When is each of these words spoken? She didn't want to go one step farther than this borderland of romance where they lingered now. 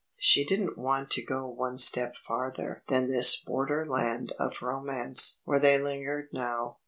She 0.17 0.43
didn't 0.43 0.79
want 0.79 1.11
to 1.11 1.23
go 1.23 1.45
one 1.47 1.77
step 1.77 2.15
farther 2.15 2.81
than 2.87 3.05
this 3.05 3.35
borderland 3.35 4.33
of 4.39 4.55
romance 4.63 5.43
where 5.45 5.59
they 5.59 5.77
lingered 5.77 6.29
now. 6.33 6.77